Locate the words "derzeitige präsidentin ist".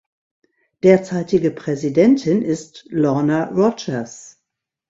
0.81-2.87